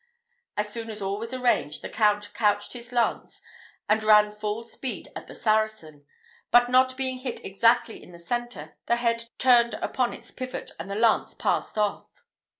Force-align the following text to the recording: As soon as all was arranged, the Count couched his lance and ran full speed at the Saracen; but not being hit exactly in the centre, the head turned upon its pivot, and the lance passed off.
As 0.57 0.69
soon 0.69 0.89
as 0.89 0.99
all 0.99 1.19
was 1.19 1.31
arranged, 1.31 1.83
the 1.83 1.87
Count 1.87 2.33
couched 2.33 2.73
his 2.73 2.91
lance 2.91 3.39
and 3.87 4.03
ran 4.03 4.31
full 4.31 4.63
speed 4.63 5.09
at 5.15 5.27
the 5.27 5.35
Saracen; 5.35 6.07
but 6.49 6.69
not 6.71 6.97
being 6.97 7.19
hit 7.19 7.45
exactly 7.45 8.01
in 8.01 8.11
the 8.11 8.17
centre, 8.17 8.77
the 8.87 8.95
head 8.95 9.25
turned 9.37 9.75
upon 9.75 10.11
its 10.11 10.31
pivot, 10.31 10.71
and 10.79 10.89
the 10.89 10.95
lance 10.95 11.35
passed 11.35 11.77
off. 11.77 12.25